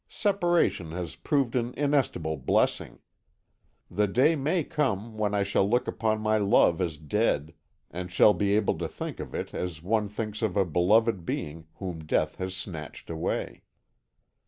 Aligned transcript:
Separation 0.09 0.93
has 0.93 1.15
proved 1.15 1.55
an 1.55 1.75
inestimable 1.77 2.35
blessing. 2.37 2.97
The 3.87 4.07
day 4.07 4.35
may 4.35 4.63
come 4.63 5.15
when 5.15 5.35
I 5.35 5.43
shall 5.43 5.69
look 5.69 5.87
upon 5.87 6.21
my 6.21 6.37
love 6.39 6.81
as 6.81 6.97
dead, 6.97 7.53
and 7.91 8.11
shall 8.11 8.33
be 8.33 8.55
able 8.55 8.79
to 8.79 8.87
think 8.87 9.19
of 9.19 9.35
it 9.35 9.53
as 9.53 9.83
one 9.83 10.09
thinks 10.09 10.41
of 10.41 10.57
a 10.57 10.65
beloved 10.65 11.23
being 11.23 11.67
whom 11.75 12.03
death 12.03 12.37
has 12.37 12.55
snatched 12.57 13.11
away. 13.11 13.61